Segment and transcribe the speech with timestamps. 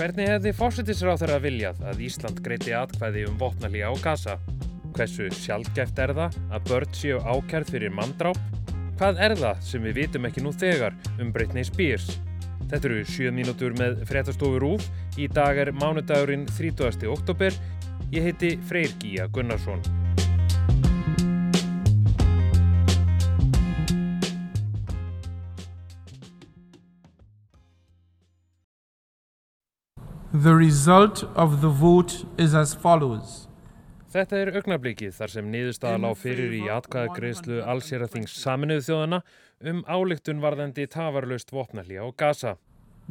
[0.00, 4.38] Hvernig hefði fórsetisráð þeirra viljað að Ísland greiti atkvæði um vopnalí á Gaza?
[4.96, 8.40] Hversu sjálfgæft er það að börn séu ákjærð fyrir manndráp?
[8.96, 12.14] Hvað er það sem við vitum ekki nú þegar um Britney Spears?
[12.70, 14.88] Þetta eru 7 mínútur með fréttastofur úf.
[15.20, 17.04] Í dag er mánudagurinn 30.
[17.12, 17.52] oktober.
[18.08, 19.84] Ég heiti Freyr Gíja Gunnarsson.
[30.40, 33.46] The result of the vote is as follows.
[34.08, 39.18] Þetta er augnablikið þar sem niðurstaða lág fyrir í atkvæðagreðslu allsýraþings saminuðu þjóðana
[39.72, 42.54] um álygtun varðandi tafarlaust vopnalí á Gaza.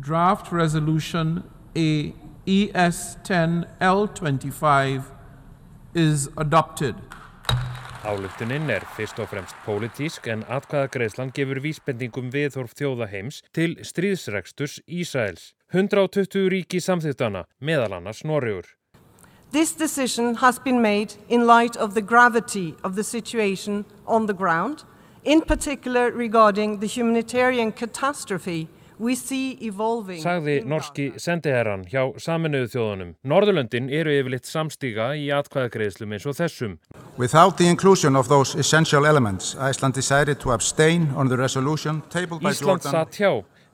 [0.01, 1.43] Draft Resolution
[1.77, 2.15] A
[2.49, 5.05] ES 10 L25
[5.93, 6.97] is adopted.
[8.09, 15.51] Álygtunin er fyrst og fremst pólitísk en atkvæðagreðslan gefur vísbendingum viðhorf þjóðaheims til stríðsregsturs Ísraels.
[15.73, 18.65] 120 ríki samþýttana, meðal annars Norrjur.
[19.51, 24.33] This decision has been made in light of the gravity of the situation on the
[24.33, 24.83] ground,
[25.23, 28.67] in particular regarding the humanitarian catastrophe
[28.99, 30.19] we see evolving.
[30.21, 33.13] Sagði norski sendiherran hjá saminuðu þjóðunum.
[33.31, 36.75] Norðurlöndin eru yfirleitt samstíga í atkvæðagreðslum eins og þessum.
[37.17, 42.43] Without the inclusion of those essential elements, Iceland decided to abstain on the resolution tabled
[42.43, 42.91] by Ísland Jordan.
[42.91, 43.31] satt hjá,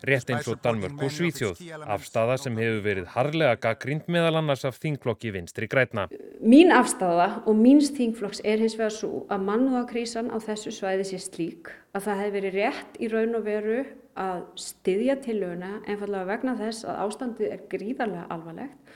[0.08, 1.62] rétt eins og Danmörk og Svíþjóð,
[1.96, 6.08] afstafa sem hefur verið harlega gaggrínd meðal annars af þingflokki vinstri grætna.
[6.42, 11.22] Mín afstafa og míns þingflokks er hins vegar svo að mannúðakrísan á þessu svæði sé
[11.24, 13.82] slík að það hefði verið rétt í raun og veru
[14.16, 18.96] að styðja tillöguna einfallega vegna þess að ástandið er gríðarlega alvarlegt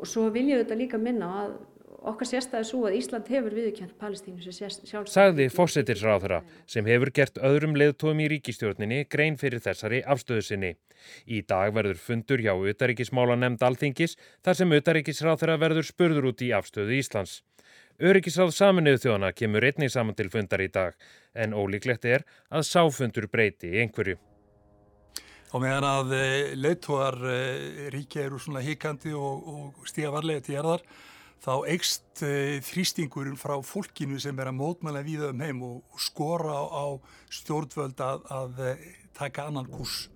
[0.00, 1.56] og svo vil ég þetta líka minna að
[2.00, 5.10] okkar sérstæði svo að Ísland hefur viðurkjönd Palestínu sem sjálfstæði.
[5.12, 10.72] Sagði fósettisráðara sem hefur gert öðrum leiðtóum í ríkistjórninni grein fyrir þessari afstöðu sinni.
[11.28, 16.50] Í dag verður fundur hjá utaríkismála nefnd alþingis þar sem utaríkisráðara verður spurður út í
[16.56, 17.40] afstöðu Íslands.
[18.00, 20.96] Öryggisráð saminuðu þjóðana kemur einnig saman til fundar í dag
[21.36, 24.16] en ólíklegt er að sáfundur breyti einhverju.
[25.50, 26.12] Og meðan að
[26.62, 27.16] leittóar
[27.92, 30.84] ríkja eru svona híkandi og, og stíga varlega til jarðar,
[31.40, 32.22] þá eikst
[32.68, 36.86] þrýstingurinn frá fólkinu sem er að mótmæla við um heim og, skora á,
[37.32, 38.64] stjórnvöld að, að
[39.16, 40.08] taka annan kurs.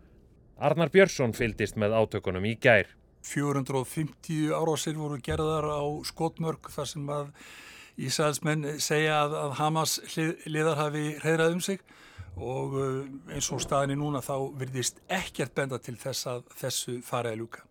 [0.61, 2.93] Arnar Björnsson fylgdist með átökunum í gær.
[3.25, 7.31] 450 árásir voru gerðar á skotmörk þar sem að
[7.95, 9.93] Ísæðismenn segja að, að Hamas
[10.51, 11.85] liðar hafi hreirað um sig
[12.35, 12.75] og
[13.31, 17.63] eins og staðinni núna þá virðist ekkert benda til þess að þessu fariði ljúka.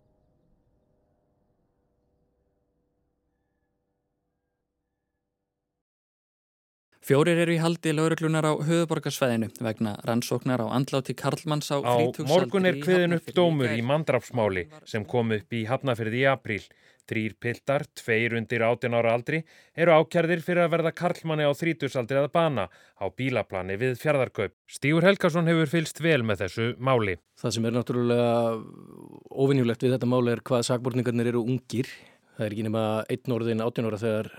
[7.04, 12.30] Fjórir eru í haldi lauruglunar á höfuborgarsvæðinu vegna rannsóknar á andláti Karlmanns á Á þrítugsaldri
[12.30, 16.62] morgun er kviðin upp dómur í mandrapsmáli sem kom upp í Hafnafyrði í apríl.
[17.04, 19.42] Þrýr piltar, tveir undir 18 ára aldri,
[19.76, 24.56] eru ákjærðir fyrir að verða Karlmanni á þrítugsaldri að bana á bílaplani við fjardarkaup.
[24.64, 27.18] Stígur Helgason hefur fylst vel með þessu máli.
[27.36, 28.32] Það sem er náttúrulega
[29.28, 31.92] óvinnjulegt við þetta máli er hvað sakborningarnir eru ungir.
[32.38, 34.36] Það er ekki nema einn orðin 18 ára þegar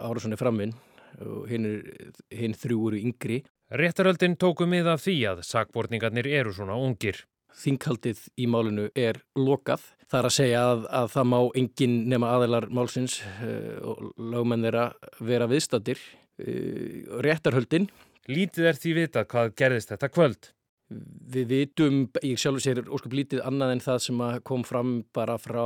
[0.00, 0.78] Árásson er framvinn
[1.24, 3.40] og hinn, er, hinn þrjú eru yngri.
[3.76, 7.24] Réttaröldin tóku mið af því að sakborningarnir eru svona ungir.
[7.56, 9.84] Þinghaldið í málinu er lokað.
[10.06, 14.66] Það er að segja að, að það má engin nema aðeilar málsins uh, og lögmenn
[14.66, 14.90] þeirra
[15.24, 16.02] vera viðstatir.
[16.36, 17.88] Uh, réttarhöldin.
[18.28, 20.50] Lítið er því vitað hvað gerðist þetta kvöld.
[20.86, 25.64] Við vitum, ég sjálfur sér óskup lítið annað en það sem kom fram bara frá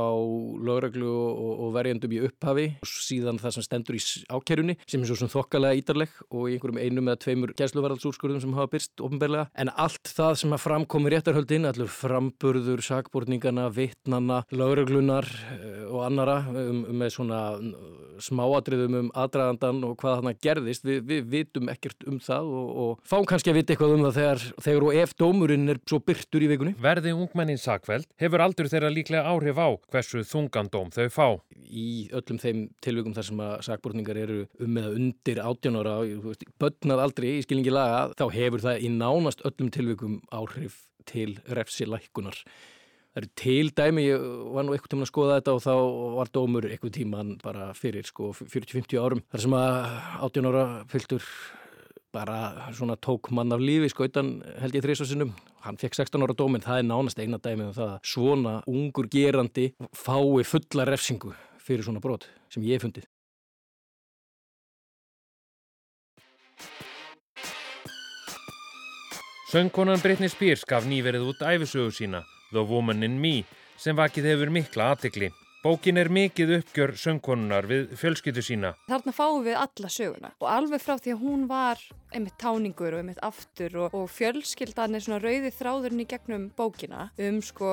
[0.65, 4.01] lögreglu og, og verjandum í upphafi og síðan það sem stendur í
[4.33, 8.71] ákerunni sem er svo þokkalega ídarleg og í einhverjum einum eða tveimur gæsluvaraldsúrskurðum sem hafa
[8.73, 9.49] byrst ofnbærlega.
[9.61, 15.29] En allt það sem að framkomi réttarhöldin, allur framburður, sakborningana, vittnana, lögreglunar
[15.91, 17.43] og annara um, um með svona
[18.21, 23.07] smáatriðum um aðdragandan og hvað þarna gerðist, við, við vitum ekkert um það og, og
[23.07, 26.45] fáum kannski að vita eitthvað um það þegar, þegar og ef dómurinn er svo byrtur
[26.45, 26.73] í vikunni.
[26.81, 31.27] Verði ungmennin sakveld hefur aldur þeirra líklega áhrif á hversu þungandóm þau fá.
[31.71, 35.95] Í öllum þeim tilvikum þar sem að sakbortningar eru um eða undir 18 ára,
[36.61, 42.37] bönnað aldrei í skilningi laga, þá hefur það í nánast öllum tilvikum áhrif til refsilækkunar.
[43.11, 44.21] Það eru til dæmi, ég
[44.55, 45.73] var nú eitthvað tíma að skoða þetta og þá
[46.15, 49.23] var dómur eitthvað tíman bara fyrir sko 40-50 árum.
[49.33, 49.73] þar sem að
[50.29, 51.25] 18 ára fylgtur
[52.13, 55.31] bara svona tók mann af lífi skautan held ég þrísvarsinnum.
[55.61, 59.07] Hann fekk 16 ára dóminn, það er nánast eina dæmið um það að svona ungur
[59.11, 63.07] gerandi fái fulla refsingu fyrir svona brot sem ég fundið.
[69.51, 72.21] Söngkonan Britney Spears gaf nýverið út æfisögu sína,
[72.53, 73.41] The Woman in Me,
[73.75, 75.27] sem vakið hefur mikla aðtikli.
[75.61, 78.71] Bókin er mikið uppgjör söngkonunar við fjölskyttu sína.
[78.89, 83.03] Þarna fáum við alla söguna og alveg frá því að hún var einmitt táningur og
[83.03, 87.69] einmitt aftur og, og fjölskyldan er svona rauði þráðurinn í gegnum bókina um sko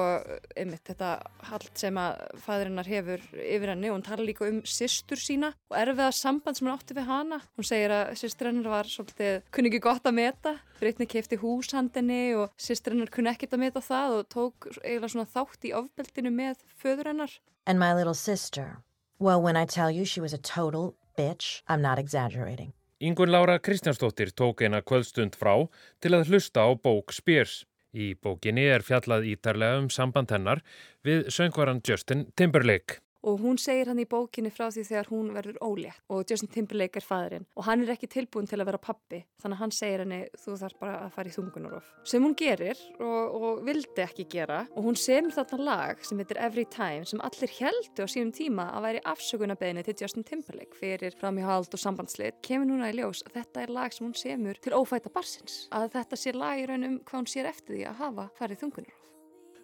[0.53, 1.15] einmitt þetta
[1.49, 5.81] allt sem að fæðurinnar hefur yfir henni og hún tala líka um sýstur sína og
[5.81, 7.43] erfiða samband sem hann átti við hana.
[7.57, 10.59] Hún segir að sýstur hennar var svolítið kunni ekki gott að meta.
[10.77, 15.33] Brittany kefti húshandinni og sýstur hennar kunni ekkert að meta það og tók eiginlega svona
[15.33, 17.41] þátt í ofbeldinu með föður hennar.
[17.69, 18.79] And my little sister.
[19.21, 22.73] Well, when I tell you she was a total bitch, I'm not exaggerating.
[23.01, 25.53] Ingun Laura Kristjánsdóttir tók eina kvöldstund frá
[26.01, 27.67] til að hlusta á bók Spears.
[27.93, 30.65] Í bókinni er fjallað ítarlega um samband hennar
[31.05, 35.59] við söngvaran Justin Timberlake og hún segir hann í bókinni frá því þegar hún verður
[35.65, 36.03] ólétt.
[36.13, 39.57] Og Justin Timberlake er fæðurinn og hann er ekki tilbúin til að vera pappi þannig
[39.57, 43.39] að hann segir henni þú þarf bara að fara í þungunarof sem hún gerir og,
[43.39, 44.61] og vildi ekki gera.
[44.77, 48.69] Og hún semur þarna lag sem heitir Every Time sem allir heldu á sínum tíma
[48.77, 53.41] að væri afsökunarbeginni til Justin Timberlake fyrir framíhald og sambandslit kemur núna í ljós að
[53.41, 56.99] þetta er lag sem hún semur til ófæta barsins að þetta sé lag í raunum
[57.05, 59.05] hvað hún sér eftir því að hafa farið þungunarof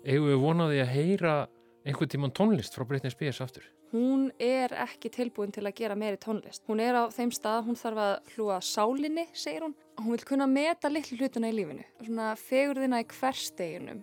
[0.04, 1.34] Egu við vonaði að heyra
[1.84, 3.66] einhvern tíman tónlist frá Britney Spears aftur?
[3.92, 6.64] Hún er ekki tilbúin til að gera meiri tónlist.
[6.68, 9.76] Hún er á þeim stað, hún þarf að hlúa sálinni, segir hún.
[10.00, 11.86] Hún vil kunna meta litlu hlutuna í lífinu.
[12.02, 14.02] Svona fegurðina í hversteginum.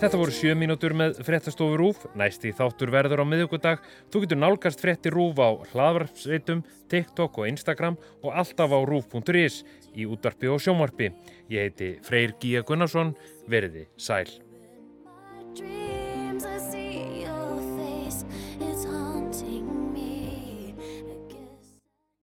[0.00, 3.84] Þetta voru sjö mínútur með fréttastofu Rúf, næst í þáttur verður á miðugudag.
[4.10, 9.62] Þú getur nálgast frétti Rúf á hlaðvarpsveitum, TikTok og Instagram og alltaf á rúf.is
[9.94, 11.12] í útvarpi og sjómarpi.
[11.52, 13.14] Ég heiti Freyr Gíja Gunnarsson,
[13.46, 14.49] veriði sæl.